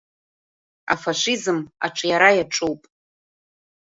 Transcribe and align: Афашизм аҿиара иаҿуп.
Афашизм 0.93 1.57
аҿиара 1.85 2.29
иаҿуп. 2.35 2.81